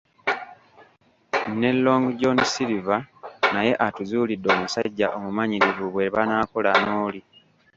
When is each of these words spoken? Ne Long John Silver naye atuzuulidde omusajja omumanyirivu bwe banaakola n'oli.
Ne 1.59 1.69
Long 1.83 2.05
John 2.19 2.39
Silver 2.53 3.01
naye 3.53 3.73
atuzuulidde 3.85 4.47
omusajja 4.55 5.05
omumanyirivu 5.17 5.85
bwe 5.93 6.13
banaakola 6.15 6.71
n'oli. 6.83 7.21